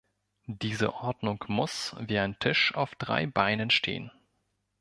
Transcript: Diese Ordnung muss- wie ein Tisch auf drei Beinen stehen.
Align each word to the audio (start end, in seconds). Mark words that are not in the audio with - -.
Diese 0.47 0.95
Ordnung 0.95 1.45
muss- 1.47 1.95
wie 1.99 2.17
ein 2.17 2.39
Tisch 2.39 2.73
auf 2.73 2.95
drei 2.95 3.27
Beinen 3.27 3.69
stehen. 3.69 4.09